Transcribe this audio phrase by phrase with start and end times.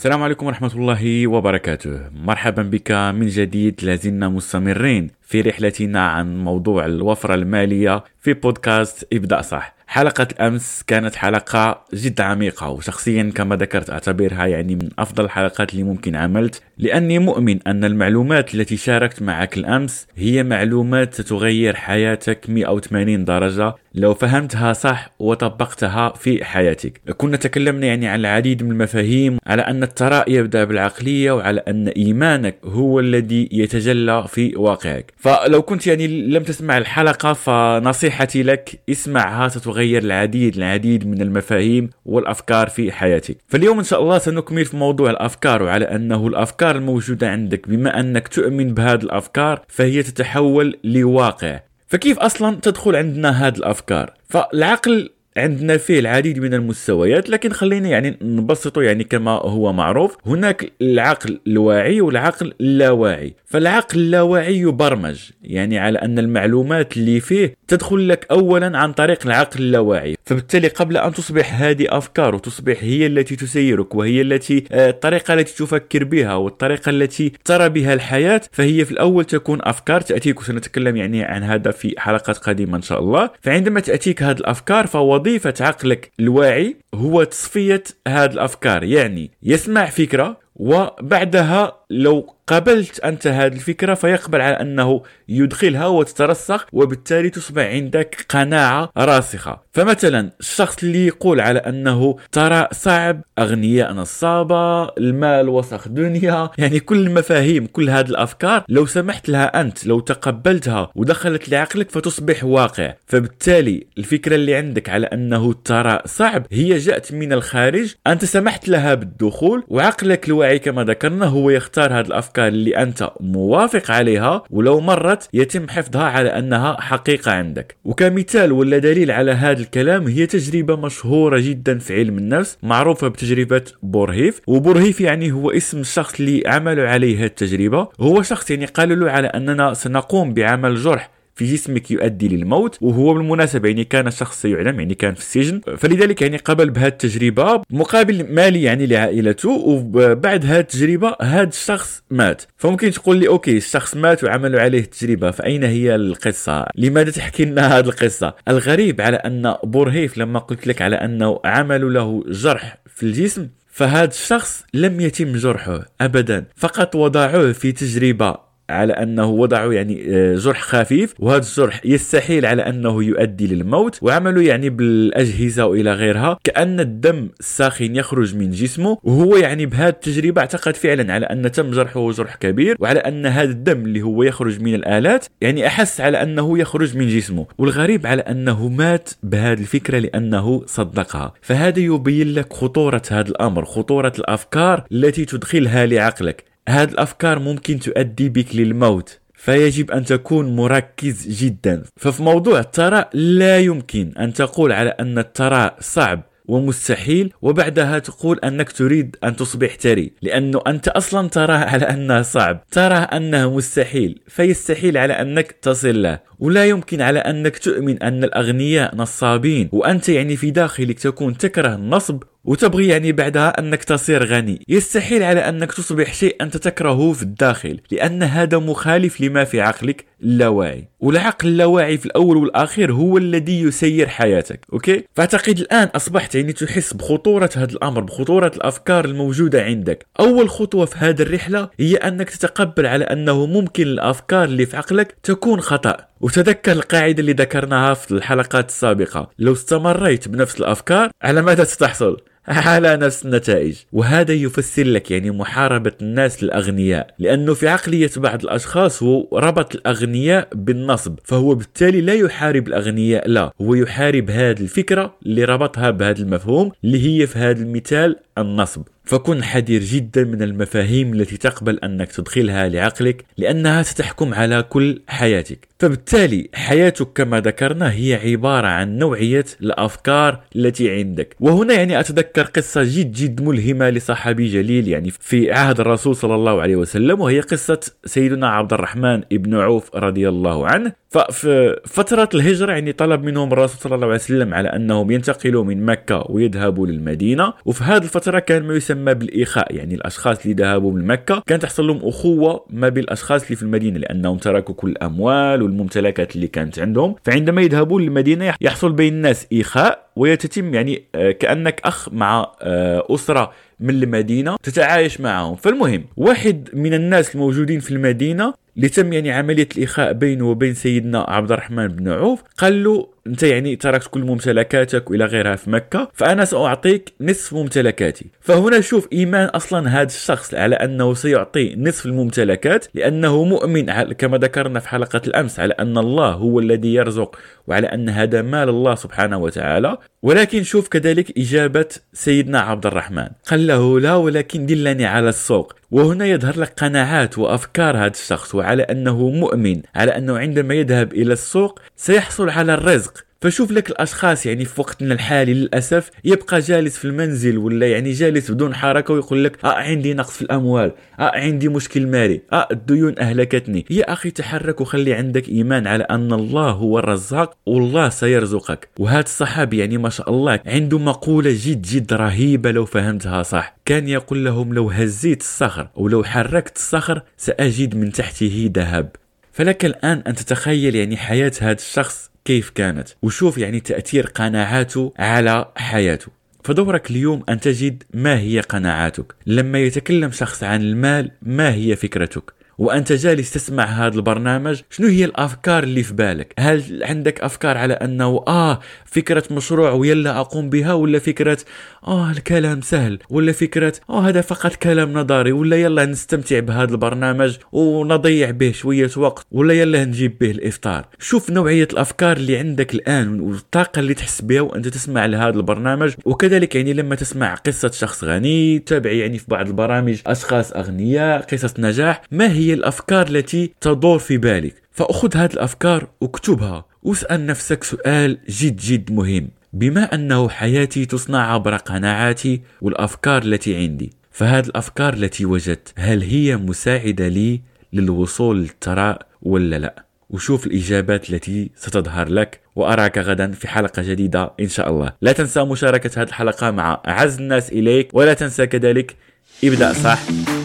[0.00, 2.08] السلام عليكم ورحمة الله وبركاته.
[2.24, 5.10] مرحبا بك من جديد لازلنا مستمرين.
[5.30, 9.74] في رحلتنا عن موضوع الوفرة المالية في بودكاست ابدأ صح.
[9.90, 15.82] حلقة الأمس كانت حلقة جد عميقة وشخصيا كما ذكرت أعتبرها يعني من أفضل الحلقات اللي
[15.82, 23.24] ممكن عملت لأني مؤمن أن المعلومات التي شاركت معك الأمس هي معلومات ستغير حياتك 180
[23.24, 23.74] درجة.
[23.94, 27.00] لو فهمتها صح وطبقتها في حياتك.
[27.16, 32.56] كنا تكلمنا يعني عن العديد من المفاهيم على أن الثراء يبدأ بالعقلية وعلى أن إيمانك
[32.64, 35.12] هو الذي يتجلى في واقعك.
[35.20, 42.68] فلو كنت يعني لم تسمع الحلقة فنصيحتي لك اسمعها ستغير العديد العديد من المفاهيم والأفكار
[42.68, 43.36] في حياتك.
[43.48, 47.68] فاليوم إن شاء الله سنكمل في موضوع الأفكار وعلى أنه الأفكار الموجودة عندك.
[47.68, 51.60] بما أنك تؤمن بهذه الأفكار فهي تتحول لواقع.
[51.86, 58.18] فكيف أصلا تدخل عندنا هذه الأفكار؟ فالعقل عندنا فيه العديد من المستويات لكن خلينا يعني
[58.22, 60.16] نبسطه يعني كما هو معروف.
[60.26, 63.34] هناك العقل الواعي والعقل اللاواعي.
[63.46, 69.60] فالعقل اللاواعي يبرمج يعني على أن المعلومات اللي فيه تدخل لك اولا عن طريق العقل
[69.60, 70.16] اللاواعي.
[70.24, 75.64] فبالتالي قبل أن تصبح هذه أفكار وتصبح هي التي تسيرك وهي التي آه، الطريقة التي
[75.64, 80.00] تفكر بها والطريقة التي ترى بها الحياة فهي في الأول تكون أفكار.
[80.00, 83.30] تأتيك وسنتكلم يعني عن هذا في حلقات قادمة إن شاء الله.
[83.40, 84.86] فعندما تأتيك هذه الأفكار
[85.20, 88.84] فوظيفه عقلك الواعي هو تصفية هذه الأفكار.
[88.84, 97.30] يعني يسمع فكرة وبعدها لو قبلت أنت هذه الفكرة فيقبل على أنه يدخلها وتترسخ وبالتالي
[97.30, 99.62] تصبح عندك قناعة راسخة.
[99.72, 107.06] فمثلا الشخص اللي يقول على أنه ترى صعب أغنياء نصابة المال وسخ دنيا يعني كل
[107.06, 112.94] المفاهيم كل هذه الأفكار لو سمحت لها أنت لو تقبلتها ودخلت لعقلك فتصبح واقع.
[113.06, 118.94] فبالتالي الفكرة اللي عندك على أنه ترى صعب هي جاءت من الخارج أنت سمحت لها
[118.94, 125.28] بالدخول وعقلك الواعي كما ذكرنا هو يختار هذه الأفكار اللي أنت موافق عليها ولو مرت
[125.32, 127.76] يتم حفظها على أنها حقيقة عندك.
[127.84, 133.62] وكمثال ولا دليل على هذا الكلام هي تجربة مشهورة جدا في علم النفس معروفة بتجربة
[133.82, 134.40] بورهيف.
[134.46, 137.88] وبورهيف يعني هو اسم الشخص اللي عملوا عليه هذه التجربة.
[138.00, 143.14] هو شخص يعني قالوا له على أننا سنقوم بعمل جرح في جسمك يؤدي للموت وهو
[143.14, 145.60] بالمناسبة يعني كان شخص يعلم يعني كان في السجن.
[145.78, 152.42] فلذلك يعني قبل بهذه التجربة مقابل مالي يعني لعائلته وبعد هذه التجربة هذا الشخص مات.
[152.56, 157.78] فممكن تقول لي okay الشخص مات وعملوا عليه التجربة فأين هي القصة؟ لماذا تحكي لنا
[157.78, 163.02] هذه القصة؟ الغريب على أن بورهيف لما قلت لك على أنه عملوا له جرح في
[163.02, 166.44] الجسم فهذا الشخص لم يتم جرحه ابدا.
[166.56, 172.62] فقط وضعوه في تجربة على أنه وضعوا يعني آه، جرح خفيف وهذا الجرح يستحيل على
[172.62, 176.38] أنه يؤدي للموت وعملوا يعني بالأجهزة وإلى غيرها.
[176.44, 181.70] كأن الدم الساخن يخرج من جسمه وهو يعني بهذه التجربة أعتقد فعلا على أن تم
[181.70, 186.22] جرحه جرح كبير وعلى أن هذا الدم اللي هو يخرج من الآلات يعني أحس على
[186.22, 187.46] أنه يخرج من جسمه.
[187.58, 191.32] والغريب على أنه مات بهذه الفكرة لأنه صدقها.
[191.42, 196.49] فهذا يبين لك خطورة هذا الأمر خطورة الأفكار التي تدخلها لعقلك.
[196.70, 201.82] هذه الأفكار ممكن تؤدي بك للموت فيجب أن تكون مركز جدا.
[201.96, 208.72] ففي موضوع الثراء لا يمكن أن تقول على أن الثراء صعب ومستحيل وبعدها تقول أنك
[208.72, 214.98] تريد أن تصبح ثري لأنه أنت أصلا تراه على أنه صعب تراه أنه مستحيل فيستحيل
[214.98, 216.18] على أنك تصل له.
[216.38, 222.22] ولا يمكن على أنك تؤمن أن الأغنياء نصابين وأنت يعني في داخلك تكون تكره النصب
[222.50, 224.64] وتبغي يعني بعدها أنك تصير غني.
[224.68, 230.04] يستحيل على أنك تصبح شيء أنت تكرهه في الداخل لأن هذا مخالف لما في عقلك
[230.22, 230.88] اللاواعي.
[231.00, 236.92] والعقل اللاواعي في الأول والأخير هو الذي يسير حياتك okay؟ فأعتقد الآن أصبحت يعني تحس
[236.92, 240.06] بخطورة هذا الأمر بخطورة الأفكار الموجودة عندك.
[240.20, 245.16] أول خطوة في هذه الرحلة هي أنك تتقبل على أنه ممكن الأفكار اللي في عقلك
[245.22, 245.96] تكون خطأ.
[246.20, 249.30] وتذكر القاعدة اللي ذكرناها في الحلقات السابقة.
[249.38, 252.16] لو استمريت بنفس الأفكار على ماذا ستحصل؟
[252.48, 253.76] على نفس النتائج.
[253.92, 260.48] وهذا يفسر لك يعني محاربة الناس الأغنياء لأنه في عقلية بعض الأشخاص هو ربط الأغنياء
[260.54, 261.18] بالنصب.
[261.24, 263.52] فهو بالتالي لا يحارب الأغنياء لا.
[263.60, 268.82] هو يحارب هذه الفكرة اللي ربطها بهذا المفهوم اللي هي في هذا المثال النصب.
[269.04, 275.68] فكن حذر جدا من المفاهيم التي تقبل أنك تدخلها لعقلك لأنها ستحكم على كل حياتك.
[275.78, 281.36] فبالتالي حياتك كما ذكرنا هي عبارة عن نوعية الأفكار التي عندك.
[281.40, 286.62] وهنا يعني أتذكر قصة جد جد ملهمة لصحابي جليل يعني في عهد الرسول صلى الله
[286.62, 290.92] عليه وسلم وهي قصة سيدنا عبد الرحمن بن عوف رضي الله عنه.
[291.08, 295.84] ففي فترة الهجرة يعني طلب منهم الرسول صلى الله عليه وسلم على أنهم ينتقلوا من
[295.86, 297.52] مكة ويذهبوا للمدينة.
[297.64, 301.86] وفي هذه الفترة كان ما يسمى بالإخاء يعني الأشخاص اللي ذهبوا من مكة كان تحصل
[301.86, 306.78] لهم أخوة ما بين الأشخاص اللي في المدينة لأنهم تركوا كل الأموال والممتلكات اللي كانت
[306.78, 307.14] عندهم.
[307.24, 313.52] فعندما يذهبون للمدينة يحصل بين الناس إخاء ويتتم يعني آه، كأنك أخ مع آه، أسرة
[313.80, 315.56] من المدينة تتعايش معهم.
[315.56, 321.20] فالمهم واحد من الناس الموجودين في المدينة اللي تم يعني عملية الاخاء بينه وبين سيدنا
[321.28, 326.10] عبد الرحمن بن عوف قال له أنت يعني تركت كل ممتلكاتك وإلى غيرها في مكة
[326.14, 328.26] فأنا سأعطيك نصف ممتلكاتي.
[328.40, 334.80] فهنا شوف إيمان أصلا هذا الشخص على أنه سيعطي نصف الممتلكات لأنه مؤمن كما ذكرنا
[334.80, 339.38] في حلقة الأمس على أن الله هو الذي يرزق وعلى أن هذا مال الله سبحانه
[339.38, 339.96] وتعالى.
[340.22, 343.28] ولكن شوف كذلك إجابة سيدنا عبد الرحمن.
[343.50, 345.74] قال له لا ولكن دلني على السوق.
[345.90, 351.32] وهنا يظهر لك قناعات وأفكار هذا الشخص وعلى أنه مؤمن على أنه عندما يذهب إلى
[351.32, 353.24] السوق سيحصل على الرزق.
[353.42, 358.50] فشوف لك الأشخاص يعني في وقتنا الحالي للأسف يبقى جالس في المنزل ولا يعني جالس
[358.50, 363.18] بدون حركة ويقول لك آه عندي نقص في الأموال آه عندي مشكل مالي آه الديون
[363.18, 363.86] أهلكتني.
[363.90, 368.88] يا أخي تحرك وخلي عندك إيمان على أن الله هو الرزاق والله سيرزقك.
[368.98, 373.76] وهذا الصحابي يعني ما شاء الله عنده مقولة جد جد رهيبة لو فهمتها صح.
[373.84, 379.08] كان يقول لهم لو هزيت الصخر أو لو حركت الصخر سأجد من تحته ذهب.
[379.52, 385.72] فلك الآن أن تتخيل يعني حياة هذا الشخص كيف كانت؟ وشوف يعني تأثير قناعاته على
[385.76, 386.28] حياته.
[386.64, 389.34] فدورك اليوم أن تجد ما هي قناعاتك.
[389.46, 395.24] لما يتكلم شخص عن المال ما هي فكرتك؟ وأنت جالس تسمع هذا البرنامج شنو هي
[395.24, 400.92] الأفكار اللي في بالك؟ هل عندك أفكار على أنه آه فكرة مشروع ويلا أقوم بها
[400.92, 401.58] ولا فكرة
[402.06, 407.56] آه الكلام سهل ولا فكرة آه هذا فقط كلام نظري ولا يلا نستمتع بهذا البرنامج
[407.72, 413.40] ونضيع به شوية وقت ولا يلا نجيب به الإفطار؟ شوف نوعية الأفكار اللي عندك الآن
[413.40, 416.12] والطاقة اللي تحس بها وأنت تسمع لهذا البرنامج.
[416.24, 421.74] وكذلك يعني لما تسمع قصة شخص غني تابع يعني في بعض البرامج أشخاص أغنياء قصص
[421.78, 424.74] نجاح ما هي الأفكار التي تدور في بالك.
[424.92, 426.84] فأخذ هذه الأفكار واكتبها.
[427.02, 429.48] واسأل نفسك سؤال جد جد مهم.
[429.72, 436.56] بما أنه حياتي تصنع عبر قناعاتي والأفكار التي عندي فهذه الأفكار التي وجدت هل هي
[436.56, 437.60] مساعدة لي
[437.92, 442.60] للوصول للثراء ولا لا؟ وشوف الإجابات التي ستظهر لك.
[442.76, 445.12] وأراك غدا في حلقة جديدة إن شاء الله.
[445.22, 448.14] لا تنسى مشاركة هذه الحلقة مع أعز الناس إليك.
[448.14, 449.16] ولا تنسى كذلك
[449.64, 450.18] ابدأ صح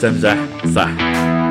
[0.00, 1.45] تنجح صح.